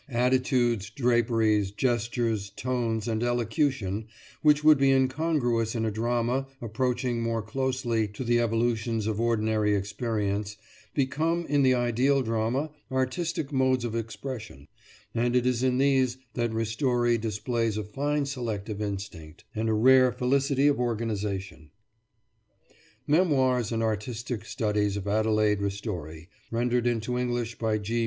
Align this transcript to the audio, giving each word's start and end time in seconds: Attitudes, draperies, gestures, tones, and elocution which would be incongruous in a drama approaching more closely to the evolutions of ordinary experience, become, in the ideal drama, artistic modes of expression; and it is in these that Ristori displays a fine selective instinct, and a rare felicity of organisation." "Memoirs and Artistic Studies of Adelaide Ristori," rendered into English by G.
Attitudes, 0.09 0.89
draperies, 0.89 1.69
gestures, 1.69 2.49
tones, 2.55 3.07
and 3.07 3.21
elocution 3.21 4.07
which 4.41 4.63
would 4.63 4.79
be 4.79 4.91
incongruous 4.91 5.75
in 5.75 5.85
a 5.85 5.91
drama 5.91 6.47
approaching 6.59 7.21
more 7.21 7.43
closely 7.43 8.07
to 8.07 8.23
the 8.23 8.39
evolutions 8.39 9.05
of 9.05 9.21
ordinary 9.21 9.75
experience, 9.75 10.57
become, 10.95 11.45
in 11.45 11.61
the 11.61 11.75
ideal 11.75 12.23
drama, 12.23 12.71
artistic 12.91 13.51
modes 13.51 13.85
of 13.85 13.95
expression; 13.95 14.67
and 15.13 15.35
it 15.35 15.45
is 15.45 15.61
in 15.61 15.77
these 15.77 16.17
that 16.33 16.49
Ristori 16.49 17.21
displays 17.21 17.77
a 17.77 17.83
fine 17.83 18.25
selective 18.25 18.81
instinct, 18.81 19.43
and 19.53 19.69
a 19.69 19.73
rare 19.75 20.11
felicity 20.11 20.65
of 20.67 20.79
organisation." 20.79 21.69
"Memoirs 23.05 23.71
and 23.71 23.83
Artistic 23.83 24.45
Studies 24.45 24.97
of 24.97 25.07
Adelaide 25.07 25.59
Ristori," 25.61 26.27
rendered 26.49 26.87
into 26.87 27.19
English 27.19 27.59
by 27.59 27.77
G. 27.77 27.99